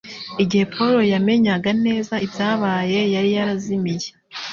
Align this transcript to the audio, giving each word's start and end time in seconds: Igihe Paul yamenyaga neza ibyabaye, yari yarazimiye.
Igihe 0.43 0.65
Paul 0.73 0.97
yamenyaga 1.13 1.69
neza 1.85 2.13
ibyabaye, 2.25 2.99
yari 3.13 3.29
yarazimiye. 3.37 4.07